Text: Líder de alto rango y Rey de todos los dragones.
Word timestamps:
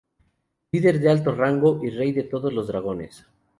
Líder 0.71 0.99
de 0.99 1.11
alto 1.11 1.31
rango 1.35 1.79
y 1.83 1.91
Rey 1.91 2.11
de 2.11 2.23
todos 2.23 2.51
los 2.51 2.65
dragones. 2.65 3.27